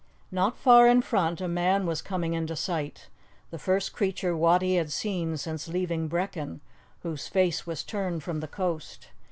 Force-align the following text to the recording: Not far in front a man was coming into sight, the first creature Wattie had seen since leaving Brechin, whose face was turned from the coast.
Not 0.31 0.57
far 0.57 0.87
in 0.87 1.03
front 1.03 1.41
a 1.41 1.47
man 1.47 1.85
was 1.85 2.01
coming 2.01 2.33
into 2.33 2.55
sight, 2.55 3.07
the 3.51 3.59
first 3.59 3.93
creature 3.93 4.35
Wattie 4.35 4.77
had 4.77 4.91
seen 4.91 5.37
since 5.37 5.67
leaving 5.67 6.07
Brechin, 6.09 6.61
whose 7.01 7.27
face 7.27 7.67
was 7.67 7.83
turned 7.83 8.23
from 8.23 8.39
the 8.39 8.47
coast. 8.47 9.09